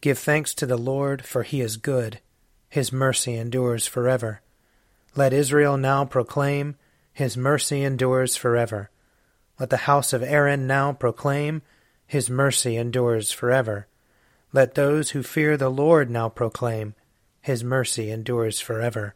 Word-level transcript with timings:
Give 0.00 0.18
thanks 0.18 0.54
to 0.54 0.66
the 0.66 0.76
Lord, 0.76 1.24
for 1.24 1.42
he 1.42 1.60
is 1.60 1.76
good. 1.76 2.20
His 2.68 2.92
mercy 2.92 3.34
endures 3.34 3.86
forever. 3.86 4.42
Let 5.16 5.32
Israel 5.32 5.76
now 5.76 6.04
proclaim, 6.04 6.76
His 7.12 7.36
mercy 7.36 7.82
endures 7.82 8.36
forever. 8.36 8.90
Let 9.58 9.70
the 9.70 9.88
house 9.88 10.12
of 10.12 10.22
Aaron 10.22 10.66
now 10.66 10.92
proclaim, 10.92 11.62
His 12.06 12.30
mercy 12.30 12.76
endures 12.76 13.32
forever. 13.32 13.88
Let 14.52 14.74
those 14.76 15.10
who 15.10 15.22
fear 15.22 15.56
the 15.56 15.70
Lord 15.70 16.10
now 16.10 16.28
proclaim, 16.28 16.94
His 17.40 17.64
mercy 17.64 18.10
endures 18.10 18.60
forever. 18.60 19.14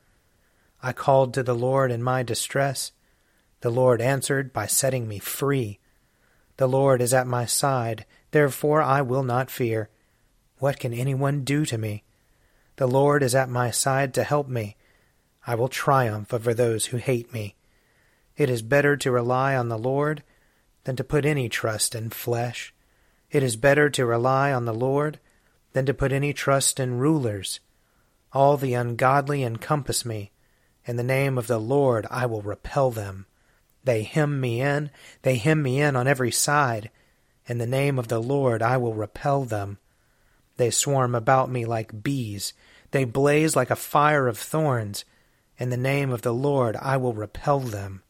I 0.83 0.93
called 0.93 1.33
to 1.35 1.45
the 1.45 1.55
Lord 1.55 1.93
in 1.93 2.03
my 2.03 2.25
distress. 2.25 2.91
The 3.61 3.71
Lord 3.71 4.01
answered 4.01 4.53
by 4.53 4.67
setting 4.67 5.07
me 5.07 5.21
free. 5.21 5.79
The 6.57 6.67
Lord 6.67 7.01
is 7.01 7.15
at 7.15 7.29
my 7.29 7.47
side, 7.47 8.05
therefore 8.33 8.83
I 8.83 9.01
will 9.03 9.23
not 9.23 9.51
fear. 9.51 9.89
What 10.63 10.79
can 10.79 10.95
anyone 10.95 11.43
do 11.43 11.67
to 11.67 11.77
me? 11.77 12.05
The 12.77 12.87
Lord 12.87 13.25
is 13.25 13.35
at 13.35 13.49
my 13.49 13.73
side 13.73 14.15
to 14.15 14.23
help 14.23 14.47
me. 14.47 14.77
I 15.45 15.57
will 15.57 15.67
triumph 15.67 16.33
over 16.33 16.55
those 16.55 16.87
who 16.87 16.99
hate 16.99 17.33
me. 17.33 17.57
It 18.37 18.49
is 18.49 18.63
better 18.63 18.97
to 18.97 19.11
rely 19.11 19.57
on 19.57 19.71
the 19.71 19.77
Lord 19.77 20.23
than 20.85 20.95
to 20.95 21.03
put 21.03 21.25
any 21.25 21.49
trust 21.49 21.97
in 21.97 22.11
flesh. 22.11 22.73
It 23.33 23.43
is 23.43 23.57
better 23.57 23.91
to 23.91 24.07
rely 24.07 24.53
on 24.53 24.65
the 24.65 24.73
Lord 24.73 25.19
than 25.73 25.85
to 25.87 25.93
put 25.93 26.13
any 26.13 26.33
trust 26.33 26.79
in 26.79 26.97
rulers. 26.97 27.59
All 28.33 28.57
the 28.57 28.75
ungodly 28.75 29.43
encompass 29.43 30.05
me. 30.05 30.31
In 30.87 30.95
the 30.95 31.03
name 31.03 31.39
of 31.39 31.49
the 31.49 31.59
Lord 31.59 32.07
I 32.09 32.27
will 32.27 32.41
repel 32.41 32.93
them. 32.93 33.27
They 33.83 34.05
hem 34.05 34.41
me 34.41 34.61
in, 34.61 34.93
they 35.23 35.39
hem 35.39 35.61
me 35.61 35.81
in 35.81 35.97
on 35.97 36.07
every 36.07 36.31
side. 36.31 36.89
In 37.49 37.59
the 37.59 37.67
name 37.67 37.99
of 37.99 38.07
the 38.07 38.23
Lord 38.23 38.63
I 38.63 38.77
will 38.77 38.95
repel 38.95 39.43
them. 39.45 39.79
They 40.63 40.71
swarm 40.71 41.17
about 41.17 41.51
me 41.51 41.65
like 41.65 42.05
bees. 42.05 42.55
They 42.93 43.03
blaze 43.05 43.57
like 43.57 43.73
a 43.73 43.75
fire 43.75 44.29
of 44.29 44.39
thorns. 44.39 45.05
In 45.59 45.71
the 45.71 45.77
name 45.77 46.13
of 46.13 46.23
the 46.23 46.33
Lord 46.33 46.77
I 46.77 46.99
will 46.99 47.15
repel 47.15 47.59
them. 47.59 48.05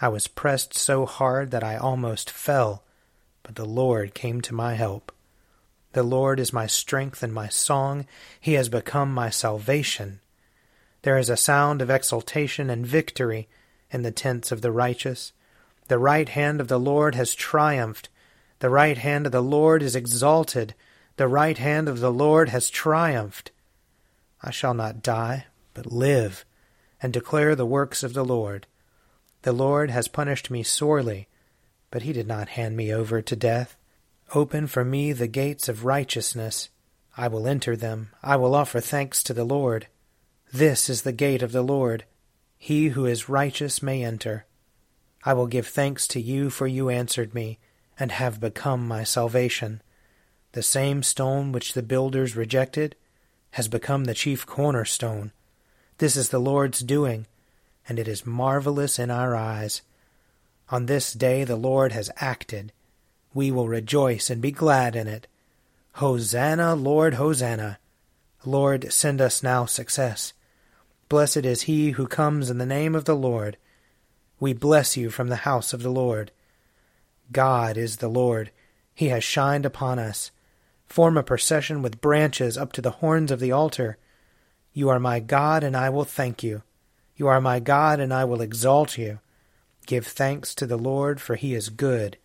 I 0.00 0.06
was 0.06 0.28
pressed 0.28 0.74
so 0.74 1.04
hard 1.04 1.50
that 1.50 1.64
I 1.64 1.76
almost 1.76 2.30
fell, 2.30 2.84
but 3.42 3.56
the 3.56 3.64
Lord 3.64 4.14
came 4.14 4.40
to 4.42 4.54
my 4.54 4.74
help. 4.74 5.10
The 5.94 6.04
Lord 6.04 6.38
is 6.38 6.52
my 6.52 6.68
strength 6.68 7.24
and 7.24 7.34
my 7.34 7.48
song. 7.48 8.06
He 8.38 8.52
has 8.52 8.68
become 8.68 9.12
my 9.12 9.28
salvation. 9.28 10.20
There 11.02 11.18
is 11.18 11.28
a 11.28 11.36
sound 11.36 11.82
of 11.82 11.90
exultation 11.90 12.70
and 12.70 12.86
victory 12.86 13.48
in 13.90 14.02
the 14.02 14.12
tents 14.12 14.52
of 14.52 14.62
the 14.62 14.70
righteous. 14.70 15.32
The 15.88 15.98
right 15.98 16.28
hand 16.28 16.60
of 16.60 16.68
the 16.68 16.78
Lord 16.78 17.16
has 17.16 17.34
triumphed. 17.34 18.08
The 18.60 18.70
right 18.70 18.98
hand 18.98 19.26
of 19.26 19.32
the 19.32 19.42
Lord 19.42 19.82
is 19.82 19.96
exalted. 19.96 20.76
The 21.18 21.26
right 21.26 21.58
hand 21.58 21.88
of 21.88 21.98
the 21.98 22.12
Lord 22.12 22.50
has 22.50 22.70
triumphed. 22.70 23.50
I 24.40 24.52
shall 24.52 24.72
not 24.72 25.02
die, 25.02 25.46
but 25.74 25.90
live, 25.90 26.44
and 27.02 27.12
declare 27.12 27.56
the 27.56 27.66
works 27.66 28.04
of 28.04 28.14
the 28.14 28.24
Lord. 28.24 28.68
The 29.42 29.52
Lord 29.52 29.90
has 29.90 30.06
punished 30.06 30.48
me 30.48 30.62
sorely, 30.62 31.26
but 31.90 32.02
he 32.02 32.12
did 32.12 32.28
not 32.28 32.50
hand 32.50 32.76
me 32.76 32.94
over 32.94 33.20
to 33.20 33.34
death. 33.34 33.76
Open 34.32 34.68
for 34.68 34.84
me 34.84 35.12
the 35.12 35.26
gates 35.26 35.68
of 35.68 35.84
righteousness. 35.84 36.68
I 37.16 37.26
will 37.26 37.48
enter 37.48 37.74
them. 37.74 38.10
I 38.22 38.36
will 38.36 38.54
offer 38.54 38.78
thanks 38.78 39.24
to 39.24 39.34
the 39.34 39.42
Lord. 39.42 39.88
This 40.52 40.88
is 40.88 41.02
the 41.02 41.10
gate 41.10 41.42
of 41.42 41.50
the 41.50 41.62
Lord. 41.62 42.04
He 42.58 42.90
who 42.90 43.06
is 43.06 43.28
righteous 43.28 43.82
may 43.82 44.04
enter. 44.04 44.46
I 45.24 45.32
will 45.32 45.48
give 45.48 45.66
thanks 45.66 46.06
to 46.08 46.20
you, 46.20 46.48
for 46.48 46.68
you 46.68 46.88
answered 46.88 47.34
me, 47.34 47.58
and 47.98 48.12
have 48.12 48.38
become 48.38 48.86
my 48.86 49.02
salvation. 49.02 49.82
The 50.52 50.62
same 50.62 51.02
stone 51.02 51.52
which 51.52 51.74
the 51.74 51.82
builders 51.82 52.36
rejected 52.36 52.96
has 53.52 53.68
become 53.68 54.04
the 54.04 54.14
chief 54.14 54.46
cornerstone. 54.46 55.32
This 55.98 56.16
is 56.16 56.30
the 56.30 56.38
Lord's 56.38 56.80
doing, 56.80 57.26
and 57.88 57.98
it 57.98 58.08
is 58.08 58.26
marvelous 58.26 58.98
in 58.98 59.10
our 59.10 59.36
eyes. 59.36 59.82
On 60.70 60.86
this 60.86 61.12
day 61.12 61.44
the 61.44 61.56
Lord 61.56 61.92
has 61.92 62.10
acted. 62.16 62.72
We 63.34 63.50
will 63.50 63.68
rejoice 63.68 64.30
and 64.30 64.40
be 64.40 64.50
glad 64.50 64.96
in 64.96 65.06
it. 65.06 65.26
Hosanna, 65.94 66.74
Lord, 66.74 67.14
Hosanna. 67.14 67.78
Lord, 68.44 68.92
send 68.92 69.20
us 69.20 69.42
now 69.42 69.66
success. 69.66 70.32
Blessed 71.08 71.38
is 71.38 71.62
he 71.62 71.90
who 71.92 72.06
comes 72.06 72.50
in 72.50 72.58
the 72.58 72.66
name 72.66 72.94
of 72.94 73.04
the 73.04 73.16
Lord. 73.16 73.56
We 74.40 74.52
bless 74.52 74.96
you 74.96 75.10
from 75.10 75.28
the 75.28 75.36
house 75.36 75.72
of 75.72 75.82
the 75.82 75.90
Lord. 75.90 76.30
God 77.32 77.76
is 77.76 77.96
the 77.96 78.08
Lord. 78.08 78.50
He 78.94 79.08
has 79.08 79.24
shined 79.24 79.66
upon 79.66 79.98
us. 79.98 80.30
Form 80.88 81.16
a 81.16 81.22
procession 81.22 81.82
with 81.82 82.00
branches 82.00 82.56
up 82.56 82.72
to 82.72 82.80
the 82.80 82.90
horns 82.90 83.30
of 83.30 83.40
the 83.40 83.52
altar. 83.52 83.98
You 84.72 84.88
are 84.88 84.98
my 84.98 85.20
God, 85.20 85.62
and 85.62 85.76
I 85.76 85.90
will 85.90 86.04
thank 86.04 86.42
you. 86.42 86.62
You 87.14 87.26
are 87.28 87.40
my 87.40 87.60
God, 87.60 88.00
and 88.00 88.12
I 88.12 88.24
will 88.24 88.40
exalt 88.40 88.96
you. 88.96 89.18
Give 89.86 90.06
thanks 90.06 90.54
to 90.54 90.66
the 90.66 90.78
Lord, 90.78 91.20
for 91.20 91.36
he 91.36 91.54
is 91.54 91.68
good. 91.68 92.16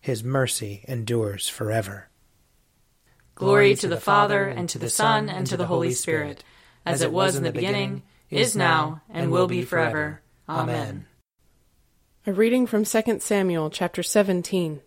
His 0.00 0.22
mercy 0.22 0.84
endures 0.86 1.48
forever. 1.48 2.08
Glory 3.34 3.74
to 3.74 3.88
the 3.88 4.00
Father, 4.00 4.44
and 4.44 4.68
to 4.68 4.78
the 4.78 4.88
Son, 4.88 5.28
and 5.28 5.46
to 5.46 5.56
the 5.56 5.66
Holy 5.66 5.92
Spirit, 5.92 6.42
as 6.86 7.02
it 7.02 7.12
was 7.12 7.36
in 7.36 7.42
the 7.42 7.52
beginning, 7.52 8.02
is 8.30 8.56
now, 8.56 9.02
and 9.10 9.30
will 9.30 9.46
be 9.46 9.62
forever. 9.62 10.22
Amen. 10.48 11.06
A 12.26 12.32
reading 12.32 12.66
from 12.66 12.84
2 12.84 13.20
Samuel 13.20 13.68
chapter 13.68 14.02
17. 14.02 14.80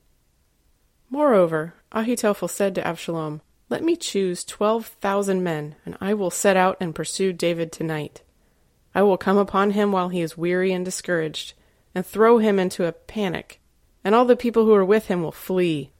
Moreover, 1.11 1.73
Ahitophel 1.91 2.49
said 2.49 2.75
to 2.75 2.85
Absalom, 2.85 3.41
Let 3.67 3.83
me 3.83 3.95
choose 3.95 4.43
twelve 4.43 4.87
thousand 5.01 5.43
men, 5.43 5.75
and 5.83 5.97
I 5.99 6.13
will 6.13 6.29
set 6.29 6.55
out 6.55 6.77
and 6.79 6.93
pursue 6.93 7.33
David 7.33 7.71
tonight. 7.71 8.21
I 8.93 9.01
will 9.01 9.17
come 9.17 9.37
upon 9.37 9.71
him 9.71 9.91
while 9.91 10.09
he 10.09 10.21
is 10.21 10.37
weary 10.37 10.71
and 10.71 10.85
discouraged, 10.85 11.53
and 11.95 12.05
throw 12.05 12.37
him 12.37 12.59
into 12.59 12.85
a 12.85 12.91
panic, 12.91 13.59
and 14.03 14.13
all 14.13 14.25
the 14.25 14.35
people 14.35 14.65
who 14.65 14.73
are 14.73 14.85
with 14.85 15.07
him 15.07 15.23
will 15.23 15.31
flee. 15.31 15.91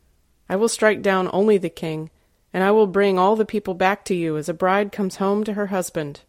I 0.47 0.55
will 0.55 0.69
strike 0.69 1.01
down 1.01 1.29
only 1.33 1.57
the 1.57 1.69
king, 1.69 2.11
and 2.53 2.63
I 2.63 2.71
will 2.71 2.87
bring 2.87 3.17
all 3.17 3.35
the 3.35 3.45
people 3.45 3.73
back 3.73 4.05
to 4.05 4.15
you 4.15 4.37
as 4.37 4.47
a 4.47 4.53
bride 4.53 4.91
comes 4.91 5.17
home 5.17 5.43
to 5.43 5.53
her 5.53 5.67
husband. 5.67 6.21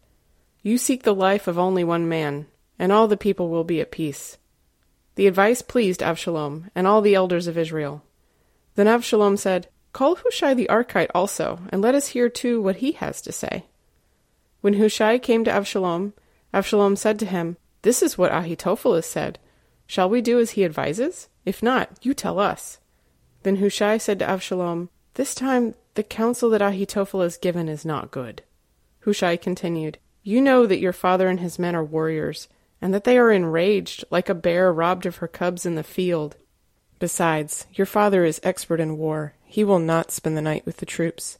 You 0.63 0.77
seek 0.77 1.03
the 1.03 1.15
life 1.15 1.47
of 1.47 1.57
only 1.57 1.83
one 1.83 2.09
man, 2.09 2.47
and 2.79 2.91
all 2.91 3.07
the 3.07 3.17
people 3.17 3.49
will 3.49 3.63
be 3.63 3.79
at 3.79 3.91
peace. 3.91 4.37
The 5.15 5.27
advice 5.27 5.61
pleased 5.61 6.01
Avshalom 6.01 6.69
and 6.73 6.87
all 6.87 7.01
the 7.01 7.15
elders 7.15 7.47
of 7.47 7.57
Israel. 7.57 8.03
Then 8.75 8.87
Avshalom 8.87 9.37
said, 9.37 9.67
Call 9.93 10.15
Hushai 10.15 10.53
the 10.53 10.67
Archite 10.69 11.11
also, 11.13 11.59
and 11.69 11.81
let 11.81 11.95
us 11.95 12.09
hear 12.09 12.29
too 12.29 12.61
what 12.61 12.77
he 12.77 12.93
has 12.93 13.21
to 13.21 13.31
say. 13.31 13.65
When 14.61 14.75
Hushai 14.75 15.17
came 15.17 15.43
to 15.43 15.51
Avshalom, 15.51 16.13
Avshalom 16.53 16.97
said 16.97 17.19
to 17.19 17.25
him, 17.25 17.57
This 17.81 18.01
is 18.01 18.17
what 18.17 18.31
Ahitophel 18.31 18.95
has 18.95 19.05
said. 19.05 19.39
Shall 19.87 20.09
we 20.09 20.21
do 20.21 20.39
as 20.39 20.51
he 20.51 20.63
advises? 20.63 21.27
If 21.45 21.61
not, 21.61 21.89
you 22.01 22.13
tell 22.13 22.39
us. 22.39 22.79
Then 23.43 23.57
Hushai 23.57 23.97
said 23.97 24.19
to 24.19 24.25
Avshalom, 24.25 24.89
This 25.15 25.35
time 25.35 25.73
the 25.95 26.03
counsel 26.03 26.49
that 26.51 26.61
Ahitophel 26.61 27.23
has 27.23 27.37
given 27.37 27.67
is 27.67 27.83
not 27.83 28.11
good. 28.11 28.43
Hushai 29.01 29.35
continued, 29.35 29.97
You 30.23 30.41
know 30.41 30.65
that 30.65 30.79
your 30.79 30.93
father 30.93 31.27
and 31.27 31.39
his 31.39 31.59
men 31.59 31.75
are 31.75 31.83
warriors, 31.83 32.47
and 32.81 32.93
that 32.93 33.03
they 33.03 33.17
are 33.17 33.31
enraged, 33.31 34.05
like 34.09 34.29
a 34.29 34.35
bear 34.35 34.71
robbed 34.71 35.05
of 35.05 35.17
her 35.17 35.27
cubs 35.27 35.65
in 35.65 35.75
the 35.75 35.83
field. 35.83 36.37
Besides, 37.01 37.65
your 37.73 37.87
father 37.87 38.23
is 38.23 38.39
expert 38.43 38.79
in 38.79 38.95
war. 38.95 39.33
He 39.43 39.63
will 39.63 39.79
not 39.79 40.11
spend 40.11 40.37
the 40.37 40.41
night 40.41 40.67
with 40.67 40.77
the 40.77 40.85
troops. 40.85 41.39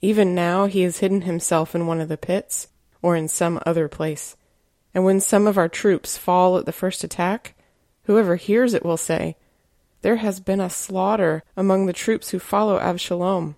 Even 0.00 0.36
now 0.36 0.66
he 0.66 0.82
has 0.82 0.98
hidden 0.98 1.22
himself 1.22 1.74
in 1.74 1.88
one 1.88 2.00
of 2.00 2.08
the 2.08 2.16
pits, 2.16 2.68
or 3.02 3.16
in 3.16 3.26
some 3.26 3.60
other 3.66 3.88
place. 3.88 4.36
And 4.94 5.04
when 5.04 5.18
some 5.18 5.48
of 5.48 5.58
our 5.58 5.68
troops 5.68 6.16
fall 6.16 6.56
at 6.58 6.64
the 6.64 6.72
first 6.72 7.02
attack, 7.02 7.56
whoever 8.04 8.36
hears 8.36 8.72
it 8.72 8.84
will 8.84 8.96
say, 8.96 9.36
There 10.02 10.14
has 10.14 10.38
been 10.38 10.60
a 10.60 10.70
slaughter 10.70 11.42
among 11.56 11.86
the 11.86 11.92
troops 11.92 12.30
who 12.30 12.38
follow 12.38 12.78
Avshalom. 12.78 13.56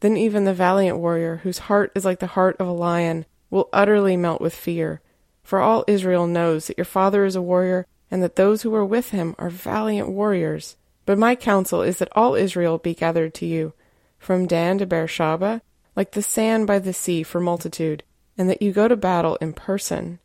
Then 0.00 0.18
even 0.18 0.44
the 0.44 0.52
valiant 0.52 0.98
warrior, 0.98 1.36
whose 1.36 1.60
heart 1.60 1.92
is 1.94 2.04
like 2.04 2.18
the 2.18 2.26
heart 2.26 2.56
of 2.60 2.68
a 2.68 2.72
lion, 2.72 3.24
will 3.48 3.70
utterly 3.72 4.18
melt 4.18 4.42
with 4.42 4.54
fear. 4.54 5.00
For 5.42 5.60
all 5.60 5.82
Israel 5.86 6.26
knows 6.26 6.66
that 6.66 6.76
your 6.76 6.84
father 6.84 7.24
is 7.24 7.36
a 7.36 7.40
warrior, 7.40 7.86
and 8.10 8.22
that 8.22 8.36
those 8.36 8.60
who 8.60 8.74
are 8.74 8.84
with 8.84 9.12
him 9.12 9.34
are 9.38 9.48
valiant 9.48 10.10
warriors. 10.10 10.76
But 11.10 11.18
my 11.18 11.34
counsel 11.34 11.82
is 11.82 11.98
that 11.98 12.12
all 12.14 12.36
Israel 12.36 12.78
be 12.78 12.94
gathered 12.94 13.34
to 13.34 13.44
you, 13.44 13.72
from 14.20 14.46
Dan 14.46 14.78
to 14.78 14.86
Beersheba, 14.86 15.60
like 15.96 16.12
the 16.12 16.22
sand 16.22 16.68
by 16.68 16.78
the 16.78 16.92
sea 16.92 17.24
for 17.24 17.40
multitude, 17.40 18.04
and 18.38 18.48
that 18.48 18.62
you 18.62 18.70
go 18.70 18.86
to 18.86 18.94
battle 18.94 19.34
in 19.40 19.52
person. 19.52 20.20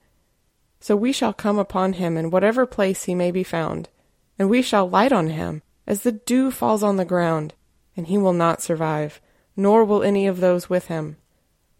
So 0.79 0.95
we 0.95 1.11
shall 1.11 1.33
come 1.33 1.57
upon 1.57 1.93
him 1.93 2.17
in 2.17 2.29
whatever 2.29 2.67
place 2.67 3.05
he 3.05 3.15
may 3.15 3.31
be 3.31 3.43
found, 3.43 3.89
and 4.37 4.47
we 4.47 4.61
shall 4.61 4.87
light 4.87 5.11
on 5.11 5.29
him 5.29 5.63
as 5.87 6.03
the 6.03 6.11
dew 6.11 6.51
falls 6.51 6.83
on 6.83 6.97
the 6.97 7.03
ground, 7.03 7.55
and 7.97 8.05
he 8.05 8.19
will 8.19 8.31
not 8.31 8.61
survive 8.61 9.19
nor 9.55 9.83
will 9.83 10.03
any 10.03 10.27
of 10.27 10.39
those 10.39 10.69
with 10.69 10.85
him. 10.85 11.17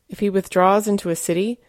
If 0.10 0.18
he 0.18 0.32
withdraws 0.32 0.88
into 0.88 1.12
a 1.12 1.16
city, 1.16 1.60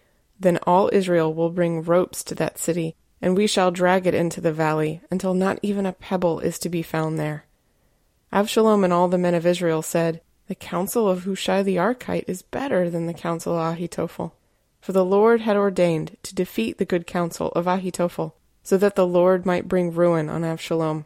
then 0.40 0.58
all 0.62 0.88
Israel 0.90 1.34
will 1.34 1.50
bring 1.50 1.82
ropes 1.82 2.24
to 2.24 2.34
that 2.36 2.58
city, 2.58 2.96
and 3.26 3.36
we 3.36 3.48
shall 3.48 3.72
drag 3.72 4.06
it 4.06 4.14
into 4.14 4.40
the 4.40 4.52
valley, 4.52 5.00
until 5.10 5.34
not 5.34 5.58
even 5.60 5.84
a 5.84 5.92
pebble 5.92 6.38
is 6.38 6.60
to 6.60 6.68
be 6.68 6.80
found 6.80 7.18
there. 7.18 7.44
Avshalom 8.32 8.84
and 8.84 8.92
all 8.92 9.08
the 9.08 9.18
men 9.18 9.34
of 9.34 9.44
Israel 9.44 9.82
said, 9.82 10.20
The 10.46 10.54
counsel 10.54 11.08
of 11.08 11.24
Hushai 11.24 11.64
the 11.64 11.74
Archite 11.74 12.28
is 12.28 12.42
better 12.42 12.88
than 12.88 13.06
the 13.06 13.12
counsel 13.12 13.58
of 13.58 13.76
Ahitophel. 13.76 14.30
For 14.80 14.92
the 14.92 15.04
Lord 15.04 15.40
had 15.40 15.56
ordained 15.56 16.16
to 16.22 16.36
defeat 16.36 16.78
the 16.78 16.84
good 16.84 17.04
counsel 17.04 17.48
of 17.56 17.64
Ahitophel, 17.64 18.30
so 18.62 18.76
that 18.76 18.94
the 18.94 19.04
Lord 19.04 19.44
might 19.44 19.66
bring 19.66 19.92
ruin 19.92 20.28
on 20.28 20.42
Avshalom. 20.42 21.04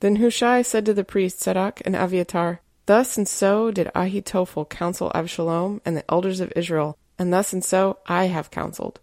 Then 0.00 0.16
Hushai 0.16 0.62
said 0.62 0.84
to 0.86 0.92
the 0.92 1.04
priests 1.04 1.44
Zadok 1.44 1.80
and 1.84 1.94
Abiathar, 1.94 2.62
Thus 2.86 3.16
and 3.16 3.28
so 3.28 3.70
did 3.70 3.92
Ahitophel 3.94 4.68
counsel 4.68 5.12
Absalom 5.14 5.82
and 5.84 5.96
the 5.96 6.10
elders 6.10 6.40
of 6.40 6.52
Israel, 6.56 6.98
and 7.16 7.32
thus 7.32 7.52
and 7.52 7.64
so 7.64 7.98
I 8.08 8.24
have 8.24 8.50
counseled. 8.50 8.98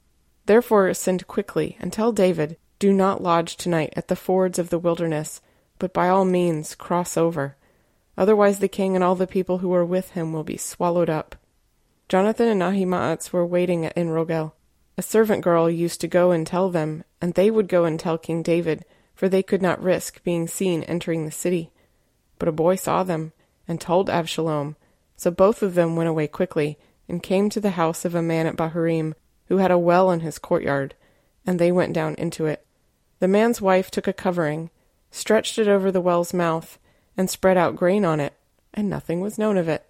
Therefore 0.49 0.91
send 0.95 1.27
quickly, 1.27 1.77
and 1.79 1.93
tell 1.93 2.11
David, 2.11 2.57
Do 2.79 2.91
not 2.91 3.21
lodge 3.21 3.55
tonight 3.55 3.93
at 3.95 4.07
the 4.07 4.15
fords 4.15 4.57
of 4.57 4.71
the 4.71 4.79
wilderness, 4.79 5.41
but 5.77 5.93
by 5.93 6.09
all 6.09 6.25
means 6.25 6.73
cross 6.73 7.15
over. 7.17 7.55
Otherwise 8.17 8.57
the 8.57 8.67
king 8.67 8.95
and 8.95 9.03
all 9.03 9.13
the 9.13 9.27
people 9.27 9.59
who 9.59 9.71
are 9.75 9.85
with 9.85 10.13
him 10.13 10.33
will 10.33 10.43
be 10.43 10.57
swallowed 10.57 11.07
up. 11.07 11.35
Jonathan 12.07 12.47
and 12.47 12.63
Ahimaaz 12.63 13.31
were 13.31 13.45
waiting 13.45 13.85
at 13.85 13.95
Enrogel. 13.95 14.53
A 14.97 15.03
servant 15.03 15.43
girl 15.43 15.69
used 15.69 16.01
to 16.01 16.07
go 16.07 16.31
and 16.31 16.47
tell 16.47 16.71
them, 16.71 17.03
and 17.21 17.35
they 17.35 17.51
would 17.51 17.67
go 17.67 17.85
and 17.85 17.99
tell 17.99 18.17
King 18.17 18.41
David, 18.41 18.85
for 19.13 19.29
they 19.29 19.43
could 19.43 19.61
not 19.61 19.83
risk 19.83 20.23
being 20.23 20.47
seen 20.47 20.81
entering 20.81 21.25
the 21.25 21.31
city. 21.31 21.71
But 22.39 22.49
a 22.49 22.51
boy 22.51 22.75
saw 22.75 23.03
them 23.03 23.33
and 23.67 23.79
told 23.79 24.09
Avshalom. 24.09 24.77
So 25.15 25.29
both 25.29 25.61
of 25.61 25.75
them 25.75 25.95
went 25.95 26.09
away 26.09 26.25
quickly, 26.25 26.79
and 27.07 27.21
came 27.21 27.51
to 27.51 27.61
the 27.61 27.77
house 27.77 28.03
of 28.03 28.15
a 28.15 28.23
man 28.23 28.47
at 28.47 28.57
Bahurim, 28.57 29.13
who 29.49 29.57
had 29.57 29.71
a 29.71 29.77
well 29.77 30.09
in 30.11 30.21
his 30.21 30.39
courtyard, 30.39 30.95
and 31.45 31.59
they 31.59 31.71
went 31.71 31.93
down 31.93 32.15
into 32.15 32.45
it. 32.45 32.65
The 33.19 33.27
man's 33.27 33.59
wife 33.61 33.91
took 33.91 34.07
a 34.07 34.13
covering, 34.13 34.69
stretched 35.11 35.57
it 35.59 35.67
over 35.67 35.91
the 35.91 36.01
well's 36.01 36.33
mouth, 36.33 36.79
and 37.17 37.29
spread 37.29 37.57
out 37.57 37.75
grain 37.75 38.05
on 38.05 38.19
it, 38.19 38.33
and 38.73 38.89
nothing 38.89 39.19
was 39.19 39.37
known 39.37 39.57
of 39.57 39.67
it. 39.67 39.85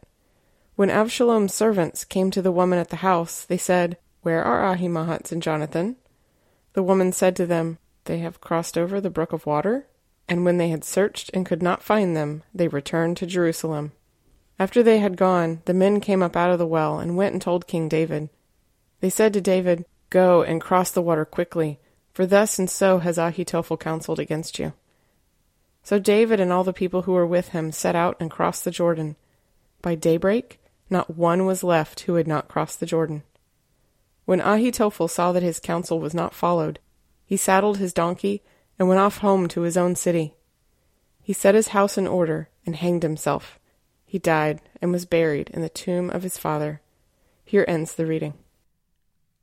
When 0.76 0.90
Avshalom's 0.90 1.54
servants 1.54 2.06
came 2.06 2.32
to 2.32 2.42
the 2.42 2.54
woman 2.54 2.80
at 2.80 2.90
the 2.90 2.98
house, 2.98 3.44
they 3.44 3.58
said, 3.58 3.98
Where 4.22 4.44
are 4.44 4.66
Ahimaaz 4.66 5.32
and 5.32 5.44
Jonathan? 5.44 5.98
The 6.74 6.84
woman 6.84 7.12
said 7.12 7.36
to 7.36 7.46
them, 7.46 7.78
They 8.06 8.20
have 8.20 8.42
crossed 8.42 8.78
over 8.78 9.02
the 9.02 9.10
brook 9.10 9.34
of 9.34 9.46
water. 9.46 9.88
And 10.30 10.46
when 10.46 10.58
they 10.58 10.70
had 10.70 10.84
searched 10.84 11.32
and 11.34 11.46
could 11.46 11.62
not 11.62 11.84
find 11.84 12.16
them, 12.16 12.44
they 12.54 12.68
returned 12.68 13.18
to 13.18 13.26
Jerusalem. 13.26 13.92
After 14.58 14.82
they 14.82 15.00
had 15.00 15.18
gone, 15.18 15.62
the 15.66 15.74
men 15.74 16.00
came 16.00 16.22
up 16.22 16.36
out 16.36 16.52
of 16.52 16.60
the 16.60 16.68
well 16.68 17.00
and 17.00 17.18
went 17.18 17.34
and 17.34 17.42
told 17.42 17.68
King 17.68 17.90
David. 17.90 18.30
They 19.02 19.10
said 19.10 19.34
to 19.34 19.42
David, 19.42 19.86
Go 20.10 20.42
and 20.42 20.60
cross 20.60 20.92
the 20.92 21.02
water 21.02 21.26
quickly, 21.26 21.80
for 22.14 22.26
thus 22.26 22.60
and 22.60 22.70
so 22.70 23.00
has 23.00 23.18
Ahitophel 23.18 23.80
counseled 23.80 24.20
against 24.20 24.60
you. 24.60 24.74
So 25.84 26.00
David 26.00 26.40
and 26.40 26.52
all 26.52 26.64
the 26.64 26.74
people 26.74 27.04
who 27.04 27.14
were 27.14 27.26
with 27.26 27.50
him 27.50 27.72
set 27.72 27.96
out 27.96 28.18
and 28.20 28.30
crossed 28.30 28.66
the 28.66 28.72
Jordan. 28.72 29.16
By 29.82 29.96
daybreak, 29.96 30.60
not 30.90 31.16
one 31.16 31.46
was 31.46 31.64
left 31.64 32.02
who 32.02 32.16
had 32.16 32.28
not 32.28 32.48
crossed 32.48 32.80
the 32.80 32.86
Jordan. 32.86 33.24
When 34.26 34.42
Ahitophel 34.42 35.10
saw 35.10 35.32
that 35.32 35.44
his 35.44 35.60
counsel 35.60 36.00
was 36.00 36.14
not 36.14 36.34
followed, 36.34 36.80
he 37.26 37.38
saddled 37.38 37.78
his 37.78 37.94
donkey 37.94 38.44
and 38.78 38.88
went 38.88 39.00
off 39.00 39.20
home 39.20 39.48
to 39.50 39.62
his 39.62 39.78
own 39.78 39.96
city. 39.96 40.36
He 41.22 41.34
set 41.34 41.56
his 41.56 41.70
house 41.70 41.98
in 41.98 42.08
order 42.08 42.50
and 42.66 42.76
hanged 42.76 43.04
himself. 43.04 43.60
He 44.06 44.20
died 44.20 44.62
and 44.82 44.92
was 44.92 45.06
buried 45.06 45.50
in 45.52 45.62
the 45.62 45.70
tomb 45.70 46.10
of 46.10 46.24
his 46.24 46.38
father. 46.38 46.82
Here 47.46 47.66
ends 47.68 47.96
the 47.96 48.06
reading. 48.06 48.34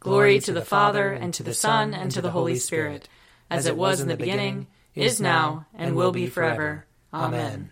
Glory 0.00 0.40
to 0.40 0.52
the 0.52 0.64
Father, 0.64 1.12
and 1.12 1.32
to 1.34 1.42
the 1.42 1.54
Son, 1.54 1.92
and 1.92 2.10
to 2.10 2.22
the 2.22 2.30
Holy 2.30 2.56
Spirit, 2.56 3.06
as 3.50 3.66
it 3.66 3.76
was 3.76 4.00
in 4.00 4.08
the 4.08 4.16
beginning, 4.16 4.66
is 4.94 5.20
now, 5.20 5.66
and 5.74 5.94
will 5.94 6.10
be 6.10 6.26
forever. 6.26 6.86
Amen. 7.12 7.70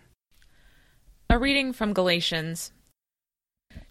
A 1.30 1.38
reading 1.38 1.72
from 1.72 1.94
Galatians. 1.94 2.72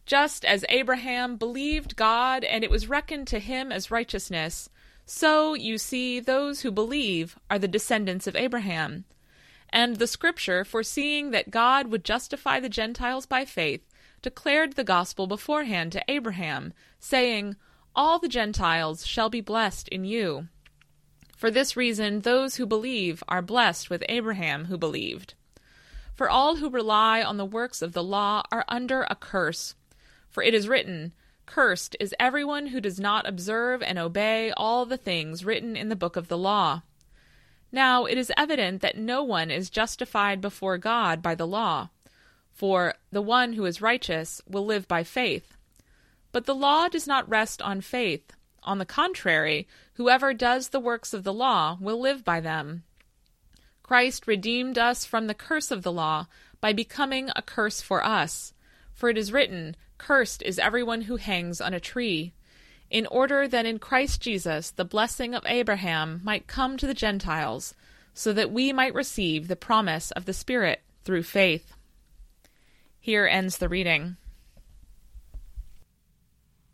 Just 0.06 0.46
as 0.46 0.64
Abraham 0.70 1.36
believed 1.36 1.96
God, 1.96 2.44
and 2.44 2.64
it 2.64 2.70
was 2.70 2.88
reckoned 2.88 3.28
to 3.28 3.40
him 3.40 3.72
as 3.72 3.92
righteousness, 3.92 4.70
So, 5.10 5.54
you 5.54 5.78
see, 5.78 6.20
those 6.20 6.62
who 6.62 6.72
believe 6.72 7.40
are 7.50 7.58
the 7.58 7.68
descendants 7.68 8.28
of 8.28 8.36
Abraham. 8.36 9.06
And 9.70 9.96
the 9.96 10.08
Scripture, 10.08 10.66
foreseeing 10.66 11.32
that 11.32 11.50
God 11.50 11.88
would 11.88 12.04
justify 12.04 12.60
the 12.60 12.70
Gentiles 12.70 13.26
by 13.26 13.46
faith, 13.46 13.82
declared 14.22 14.74
the 14.74 14.84
gospel 14.84 15.26
beforehand 15.26 15.94
to 15.94 16.04
Abraham, 16.10 16.74
saying, 17.00 17.56
All 17.98 18.20
the 18.20 18.28
Gentiles 18.28 19.08
shall 19.08 19.28
be 19.28 19.42
blessed 19.42 19.88
in 19.88 20.06
you. 20.06 20.50
For 21.36 21.50
this 21.50 21.76
reason, 21.76 22.22
those 22.22 22.58
who 22.58 22.68
believe 22.68 23.24
are 23.28 23.42
blessed 23.42 23.90
with 23.90 24.04
Abraham 24.08 24.66
who 24.66 24.78
believed. 24.78 25.34
For 26.14 26.30
all 26.30 26.58
who 26.58 26.70
rely 26.70 27.24
on 27.24 27.38
the 27.38 27.46
works 27.46 27.82
of 27.82 27.94
the 27.94 28.04
law 28.04 28.44
are 28.52 28.66
under 28.68 29.08
a 29.10 29.16
curse. 29.16 29.74
For 30.30 30.44
it 30.44 30.54
is 30.54 30.68
written, 30.68 31.14
Cursed 31.48 31.96
is 32.00 32.14
everyone 32.20 32.68
who 32.68 32.80
does 32.80 33.00
not 33.00 33.28
observe 33.28 33.82
and 33.82 33.98
obey 33.98 34.52
all 34.56 34.86
the 34.86 34.98
things 34.98 35.44
written 35.44 35.76
in 35.76 35.90
the 35.90 35.96
book 35.96 36.16
of 36.16 36.28
the 36.28 36.38
law. 36.38 36.84
Now 37.72 38.06
it 38.06 38.18
is 38.20 38.32
evident 38.38 38.84
that 38.84 39.00
no 39.00 39.24
one 39.24 39.50
is 39.50 39.72
justified 39.72 40.40
before 40.40 40.78
God 40.78 41.24
by 41.24 41.34
the 41.34 41.48
law, 41.48 41.90
for 42.52 42.94
the 43.12 43.24
one 43.24 43.54
who 43.54 43.66
is 43.66 43.82
righteous 43.82 44.40
will 44.48 44.66
live 44.68 44.88
by 44.88 45.04
faith. 45.04 45.57
But 46.38 46.46
the 46.46 46.54
law 46.54 46.88
does 46.88 47.08
not 47.08 47.28
rest 47.28 47.64
on 47.64 47.82
faith. 47.82 48.32
On 48.62 48.78
the 48.78 48.86
contrary, 48.86 49.68
whoever 49.94 50.36
does 50.36 50.70
the 50.70 50.80
works 50.80 51.12
of 51.12 51.24
the 51.24 51.34
law 51.34 51.80
will 51.82 52.00
live 52.00 52.24
by 52.24 52.42
them. 52.42 52.84
Christ 53.82 54.28
redeemed 54.28 54.78
us 54.78 55.04
from 55.04 55.26
the 55.26 55.34
curse 55.34 55.72
of 55.72 55.82
the 55.82 55.92
law 55.92 56.28
by 56.62 56.74
becoming 56.74 57.32
a 57.36 57.42
curse 57.42 57.82
for 57.82 58.06
us. 58.06 58.54
For 58.94 59.10
it 59.10 59.18
is 59.18 59.34
written, 59.34 59.76
Cursed 59.98 60.44
is 60.44 60.60
everyone 60.60 61.02
who 61.02 61.16
hangs 61.16 61.60
on 61.60 61.74
a 61.74 61.80
tree, 61.80 62.34
in 62.92 63.08
order 63.08 63.48
that 63.48 63.66
in 63.66 63.80
Christ 63.80 64.22
Jesus 64.22 64.70
the 64.70 64.86
blessing 64.86 65.34
of 65.34 65.44
Abraham 65.48 66.22
might 66.24 66.46
come 66.46 66.78
to 66.78 66.86
the 66.86 66.94
Gentiles, 66.94 67.74
so 68.14 68.32
that 68.32 68.52
we 68.52 68.72
might 68.72 68.94
receive 68.94 69.48
the 69.48 69.56
promise 69.56 70.12
of 70.12 70.26
the 70.26 70.34
Spirit 70.34 70.84
through 71.04 71.24
faith. 71.24 71.74
Here 73.00 73.26
ends 73.26 73.58
the 73.58 73.68
reading. 73.68 74.18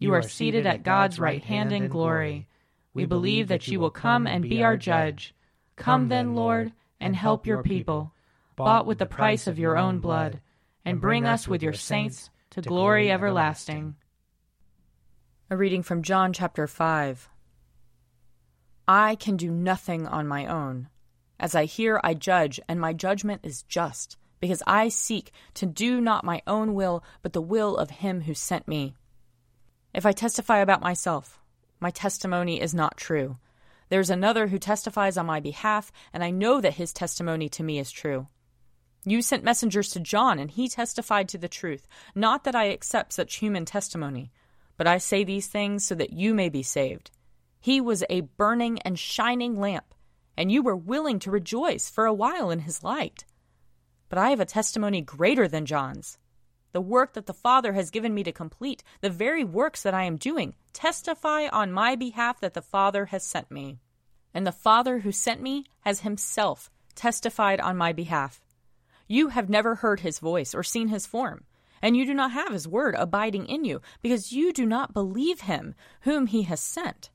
You 0.00 0.14
are 0.14 0.22
seated 0.22 0.66
at 0.66 0.82
God's 0.82 1.20
right 1.20 1.44
hand 1.44 1.74
in 1.74 1.88
glory. 1.88 2.48
We 2.94 3.04
believe 3.04 3.48
that 3.48 3.68
you 3.68 3.78
will 3.78 3.90
come 3.90 4.26
and 4.26 4.42
be 4.42 4.62
our 4.62 4.78
judge. 4.78 5.34
Come 5.76 6.08
then, 6.08 6.34
Lord, 6.34 6.72
and 6.98 7.14
help 7.14 7.46
your 7.46 7.62
people, 7.62 8.14
bought 8.56 8.86
with 8.86 8.96
the 8.96 9.04
price 9.04 9.46
of 9.46 9.58
your 9.58 9.76
own 9.76 9.98
blood, 9.98 10.40
and 10.86 11.02
bring 11.02 11.26
us 11.26 11.46
with 11.46 11.62
your 11.62 11.74
saints 11.74 12.30
to 12.48 12.62
glory 12.62 13.12
everlasting. 13.12 13.94
A 15.50 15.56
reading 15.56 15.82
from 15.82 16.02
John 16.02 16.32
chapter 16.32 16.66
5. 16.66 17.28
I 18.88 19.16
can 19.16 19.36
do 19.36 19.50
nothing 19.50 20.06
on 20.06 20.26
my 20.26 20.46
own. 20.46 20.88
As 21.38 21.54
I 21.54 21.66
hear, 21.66 22.00
I 22.02 22.14
judge, 22.14 22.58
and 22.66 22.80
my 22.80 22.94
judgment 22.94 23.42
is 23.44 23.64
just, 23.64 24.16
because 24.40 24.62
I 24.66 24.88
seek 24.88 25.30
to 25.54 25.66
do 25.66 26.00
not 26.00 26.24
my 26.24 26.40
own 26.46 26.72
will, 26.72 27.04
but 27.20 27.34
the 27.34 27.42
will 27.42 27.76
of 27.76 27.90
him 27.90 28.22
who 28.22 28.32
sent 28.32 28.66
me. 28.66 28.94
If 29.92 30.06
I 30.06 30.12
testify 30.12 30.58
about 30.58 30.80
myself, 30.80 31.40
my 31.80 31.90
testimony 31.90 32.60
is 32.60 32.74
not 32.74 32.96
true. 32.96 33.38
There's 33.88 34.10
another 34.10 34.46
who 34.46 34.58
testifies 34.58 35.16
on 35.16 35.26
my 35.26 35.40
behalf, 35.40 35.90
and 36.12 36.22
I 36.22 36.30
know 36.30 36.60
that 36.60 36.74
his 36.74 36.92
testimony 36.92 37.48
to 37.50 37.64
me 37.64 37.78
is 37.78 37.90
true. 37.90 38.28
You 39.04 39.20
sent 39.20 39.42
messengers 39.42 39.88
to 39.90 40.00
John, 40.00 40.38
and 40.38 40.50
he 40.50 40.68
testified 40.68 41.28
to 41.30 41.38
the 41.38 41.48
truth. 41.48 41.88
Not 42.14 42.44
that 42.44 42.54
I 42.54 42.64
accept 42.64 43.14
such 43.14 43.36
human 43.36 43.64
testimony, 43.64 44.30
but 44.76 44.86
I 44.86 44.98
say 44.98 45.24
these 45.24 45.48
things 45.48 45.84
so 45.84 45.94
that 45.96 46.12
you 46.12 46.34
may 46.34 46.48
be 46.48 46.62
saved. 46.62 47.10
He 47.58 47.80
was 47.80 48.04
a 48.08 48.20
burning 48.20 48.78
and 48.82 48.98
shining 48.98 49.58
lamp, 49.58 49.94
and 50.36 50.52
you 50.52 50.62
were 50.62 50.76
willing 50.76 51.18
to 51.20 51.30
rejoice 51.30 51.90
for 51.90 52.06
a 52.06 52.14
while 52.14 52.50
in 52.50 52.60
his 52.60 52.84
light. 52.84 53.24
But 54.08 54.18
I 54.18 54.30
have 54.30 54.40
a 54.40 54.44
testimony 54.44 55.00
greater 55.00 55.48
than 55.48 55.66
John's. 55.66 56.16
The 56.72 56.80
work 56.80 57.14
that 57.14 57.26
the 57.26 57.34
Father 57.34 57.72
has 57.72 57.90
given 57.90 58.14
me 58.14 58.22
to 58.22 58.32
complete, 58.32 58.82
the 59.00 59.10
very 59.10 59.44
works 59.44 59.82
that 59.82 59.94
I 59.94 60.04
am 60.04 60.16
doing, 60.16 60.54
testify 60.72 61.48
on 61.48 61.72
my 61.72 61.96
behalf 61.96 62.40
that 62.40 62.54
the 62.54 62.62
Father 62.62 63.06
has 63.06 63.24
sent 63.24 63.50
me. 63.50 63.78
And 64.32 64.46
the 64.46 64.52
Father 64.52 65.00
who 65.00 65.10
sent 65.10 65.42
me 65.42 65.64
has 65.80 66.00
himself 66.00 66.70
testified 66.94 67.60
on 67.60 67.76
my 67.76 67.92
behalf. 67.92 68.40
You 69.08 69.28
have 69.28 69.50
never 69.50 69.76
heard 69.76 70.00
his 70.00 70.20
voice 70.20 70.54
or 70.54 70.62
seen 70.62 70.88
his 70.88 71.06
form, 71.06 71.44
and 71.82 71.96
you 71.96 72.06
do 72.06 72.14
not 72.14 72.30
have 72.30 72.52
his 72.52 72.68
word 72.68 72.94
abiding 72.96 73.46
in 73.46 73.64
you, 73.64 73.80
because 74.02 74.32
you 74.32 74.52
do 74.52 74.64
not 74.64 74.94
believe 74.94 75.40
him 75.40 75.74
whom 76.02 76.26
he 76.26 76.42
has 76.42 76.60
sent. 76.60 77.10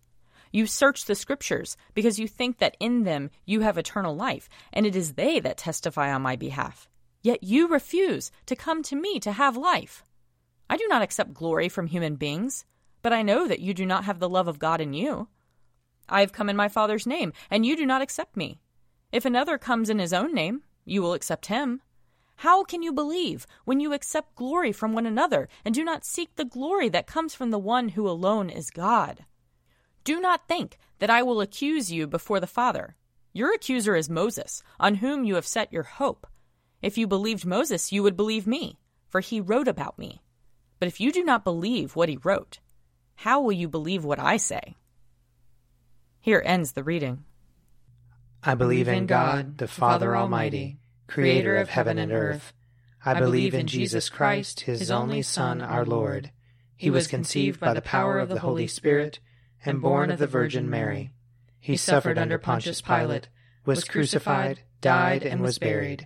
You 0.52 0.68
search 0.68 1.06
the 1.06 1.16
scriptures, 1.16 1.78
because 1.94 2.20
you 2.20 2.28
think 2.28 2.58
that 2.58 2.76
in 2.80 3.04
them 3.04 3.30
you 3.46 3.62
have 3.62 3.78
eternal 3.78 4.16
life, 4.16 4.50
and 4.74 4.86
it 4.86 4.96
is 4.96 5.14
they 5.14 5.40
that 5.40 5.58
testify 5.58 6.12
on 6.12 6.22
my 6.22 6.36
behalf. 6.36 6.90
Yet 7.26 7.42
you 7.42 7.68
refuse 7.68 8.30
to 8.46 8.56
come 8.56 8.84
to 8.84 8.96
me 8.96 9.20
to 9.22 9.32
have 9.32 9.58
life. 9.58 10.04
I 10.70 10.78
do 10.78 10.86
not 10.88 11.02
accept 11.02 11.34
glory 11.34 11.70
from 11.70 11.88
human 11.88 12.18
beings, 12.18 12.66
but 13.02 13.14
I 13.14 13.24
know 13.24 13.48
that 13.48 13.62
you 13.62 13.74
do 13.74 13.84
not 13.84 14.04
have 14.04 14.20
the 14.20 14.30
love 14.30 14.48
of 14.48 14.60
God 14.60 14.80
in 14.80 14.94
you. 14.94 15.28
I 16.08 16.20
have 16.20 16.34
come 16.34 16.52
in 16.52 16.56
my 16.56 16.68
Father's 16.68 17.08
name, 17.08 17.34
and 17.50 17.66
you 17.66 17.76
do 17.76 17.84
not 17.84 18.04
accept 18.04 18.38
me. 18.38 18.60
If 19.12 19.26
another 19.26 19.58
comes 19.58 19.90
in 19.90 19.98
his 19.98 20.14
own 20.14 20.36
name, 20.36 20.62
you 20.86 21.02
will 21.02 21.16
accept 21.16 21.48
him. 21.48 21.82
How 22.36 22.64
can 22.64 22.84
you 22.84 22.94
believe 22.94 23.48
when 23.64 23.80
you 23.80 23.92
accept 23.92 24.36
glory 24.36 24.72
from 24.72 24.94
one 24.94 25.08
another 25.08 25.50
and 25.66 25.74
do 25.74 25.84
not 25.84 26.06
seek 26.06 26.36
the 26.36 26.46
glory 26.46 26.90
that 26.90 27.08
comes 27.08 27.34
from 27.34 27.50
the 27.50 27.58
one 27.58 27.90
who 27.90 28.08
alone 28.08 28.52
is 28.52 28.70
God? 28.70 29.26
Do 30.04 30.22
not 30.22 30.48
think 30.48 30.78
that 31.00 31.10
I 31.10 31.24
will 31.24 31.42
accuse 31.42 31.92
you 31.92 32.06
before 32.06 32.40
the 32.40 32.46
Father. 32.46 32.96
Your 33.34 33.52
accuser 33.52 33.96
is 33.96 34.12
Moses, 34.12 34.62
on 34.80 35.02
whom 35.02 35.24
you 35.24 35.34
have 35.34 35.48
set 35.48 35.74
your 35.74 35.82
hope. 35.82 36.28
If 36.86 37.00
you 37.00 37.08
believed 37.08 37.48
Moses, 37.48 37.92
you 37.92 38.04
would 38.04 38.16
believe 38.16 38.46
me, 38.46 38.78
for 39.10 39.20
he 39.20 39.42
wrote 39.42 39.68
about 39.68 39.98
me. 39.98 40.22
But 40.78 40.86
if 40.86 41.02
you 41.02 41.12
do 41.12 41.24
not 41.24 41.44
believe 41.44 41.96
what 41.96 42.10
he 42.10 42.20
wrote, 42.24 42.60
how 43.16 43.42
will 43.42 43.54
you 43.54 43.68
believe 43.68 44.06
what 44.06 44.20
I 44.20 44.38
say? 44.38 44.76
Here 46.22 46.44
ends 46.46 46.74
the 46.74 46.84
reading. 46.84 47.24
I 48.44 48.54
believe 48.54 48.88
in 48.88 49.08
God, 49.08 49.58
the 49.58 49.68
Father 49.68 50.16
Almighty, 50.16 50.78
creator 51.08 51.56
of 51.56 51.70
heaven 51.70 51.98
and 51.98 52.12
earth. 52.12 52.54
I 53.04 53.20
believe 53.20 53.56
in 53.56 53.66
Jesus 53.66 54.08
Christ, 54.08 54.60
his 54.60 54.92
only 54.92 55.24
Son, 55.24 55.64
our 55.64 55.88
Lord. 55.88 56.30
He 56.78 56.92
was 56.92 57.08
conceived 57.08 57.60
by 57.60 57.74
the 57.74 57.82
power 57.82 58.20
of 58.20 58.30
the 58.30 58.42
Holy 58.42 58.68
Spirit 58.68 59.18
and 59.66 59.82
born 59.82 60.12
of 60.12 60.20
the 60.20 60.28
Virgin 60.28 60.70
Mary. 60.70 61.10
He 61.60 61.78
suffered 61.78 62.20
under 62.20 62.38
Pontius 62.38 62.82
Pilate, 62.82 63.30
was 63.66 63.86
crucified, 63.86 64.60
died, 64.82 65.24
and 65.24 65.42
was 65.42 65.58
buried. 65.58 66.06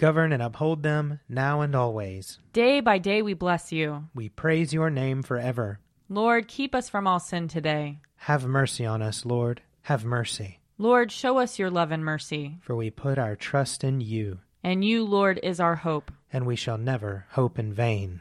Govern 0.00 0.32
and 0.32 0.42
uphold 0.42 0.82
them 0.82 1.20
now 1.28 1.60
and 1.60 1.76
always. 1.76 2.38
Day 2.54 2.80
by 2.80 2.96
day 2.96 3.20
we 3.20 3.34
bless 3.34 3.70
you. 3.70 4.06
We 4.14 4.30
praise 4.30 4.72
your 4.72 4.88
name 4.88 5.22
forever. 5.22 5.78
Lord, 6.08 6.48
keep 6.48 6.74
us 6.74 6.88
from 6.88 7.06
all 7.06 7.20
sin 7.20 7.48
today. 7.48 7.98
Have 8.16 8.46
mercy 8.46 8.86
on 8.86 9.02
us, 9.02 9.26
Lord. 9.26 9.60
Have 9.82 10.06
mercy. 10.06 10.60
Lord, 10.78 11.12
show 11.12 11.36
us 11.36 11.58
your 11.58 11.68
love 11.68 11.90
and 11.92 12.02
mercy. 12.02 12.56
For 12.62 12.74
we 12.74 12.88
put 12.88 13.18
our 13.18 13.36
trust 13.36 13.84
in 13.84 14.00
you. 14.00 14.38
And 14.64 14.82
you, 14.82 15.04
Lord, 15.04 15.38
is 15.42 15.60
our 15.60 15.76
hope. 15.76 16.10
And 16.32 16.46
we 16.46 16.56
shall 16.56 16.78
never 16.78 17.26
hope 17.32 17.58
in 17.58 17.74
vain. 17.74 18.20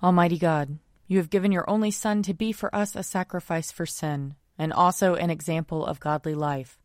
Almighty 0.00 0.38
God, 0.38 0.78
you 1.08 1.18
have 1.18 1.28
given 1.28 1.50
your 1.50 1.68
only 1.68 1.90
Son 1.90 2.22
to 2.22 2.32
be 2.32 2.52
for 2.52 2.72
us 2.72 2.94
a 2.94 3.02
sacrifice 3.02 3.72
for 3.72 3.86
sin, 3.86 4.36
and 4.56 4.72
also 4.72 5.16
an 5.16 5.30
example 5.30 5.84
of 5.84 5.98
godly 5.98 6.36
life. 6.36 6.78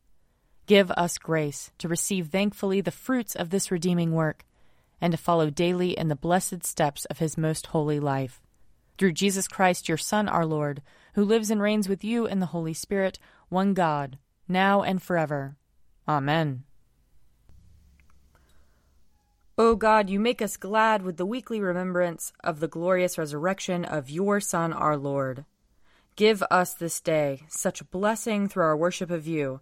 Give 0.67 0.91
us 0.91 1.17
grace 1.17 1.71
to 1.77 1.87
receive 1.87 2.27
thankfully 2.27 2.81
the 2.81 2.91
fruits 2.91 3.35
of 3.35 3.49
this 3.49 3.71
redeeming 3.71 4.11
work, 4.11 4.43
and 4.99 5.11
to 5.11 5.17
follow 5.17 5.49
daily 5.49 5.97
in 5.97 6.09
the 6.09 6.15
blessed 6.15 6.65
steps 6.65 7.05
of 7.05 7.19
his 7.19 7.37
most 7.37 7.67
holy 7.67 8.01
life. 8.01 8.41
Through 8.97 9.13
Jesus 9.13 9.47
Christ, 9.47 9.87
your 9.87 9.97
Son, 9.97 10.27
our 10.27 10.45
Lord, 10.45 10.81
who 11.13 11.23
lives 11.23 11.49
and 11.49 11.61
reigns 11.61 11.87
with 11.87 12.03
you 12.03 12.25
in 12.25 12.41
the 12.41 12.47
Holy 12.47 12.73
Spirit, 12.73 13.17
one 13.47 13.73
God, 13.73 14.17
now 14.49 14.81
and 14.81 15.01
forever. 15.01 15.55
Amen. 16.05 16.63
O 19.57 19.75
God, 19.75 20.09
you 20.09 20.19
make 20.19 20.41
us 20.41 20.57
glad 20.57 21.01
with 21.01 21.15
the 21.15 21.25
weekly 21.25 21.61
remembrance 21.61 22.33
of 22.43 22.59
the 22.59 22.67
glorious 22.67 23.17
resurrection 23.17 23.85
of 23.85 24.09
your 24.09 24.41
Son, 24.41 24.73
our 24.73 24.97
Lord. 24.97 25.45
Give 26.17 26.43
us 26.51 26.73
this 26.73 26.99
day 26.99 27.43
such 27.47 27.89
blessing 27.89 28.49
through 28.49 28.63
our 28.63 28.75
worship 28.75 29.09
of 29.09 29.25
you 29.25 29.61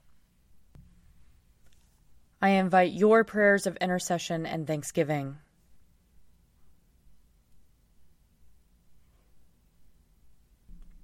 I 2.41 2.49
invite 2.49 2.93
your 2.93 3.23
prayers 3.23 3.67
of 3.67 3.77
intercession 3.77 4.47
and 4.47 4.65
thanksgiving. 4.65 5.37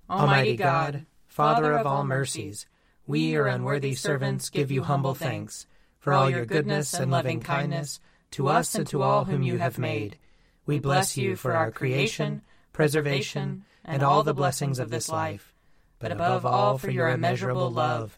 Almighty 0.09 0.55
God, 0.55 1.05
Father 1.27 1.73
of 1.73 1.85
all 1.85 2.03
mercies, 2.03 2.65
we, 3.05 3.19
your 3.31 3.45
unworthy 3.45 3.93
servants, 3.93 4.49
give 4.49 4.71
you 4.71 4.81
humble 4.81 5.13
thanks 5.13 5.67
for 5.99 6.11
all 6.11 6.29
your 6.29 6.45
goodness 6.45 6.95
and 6.95 7.11
loving 7.11 7.39
kindness 7.39 7.99
to 8.31 8.47
us 8.47 8.73
and 8.73 8.87
to 8.87 9.03
all 9.03 9.25
whom 9.25 9.43
you 9.43 9.59
have 9.59 9.77
made. 9.77 10.17
We 10.65 10.79
bless 10.79 11.17
you 11.17 11.35
for 11.35 11.53
our 11.53 11.69
creation, 11.69 12.41
preservation, 12.73 13.63
and 13.85 14.01
all 14.01 14.23
the 14.23 14.33
blessings 14.33 14.79
of 14.79 14.89
this 14.89 15.09
life, 15.09 15.53
but 15.99 16.11
above 16.11 16.45
all 16.45 16.79
for 16.79 16.89
your 16.89 17.09
immeasurable 17.09 17.69
love 17.69 18.17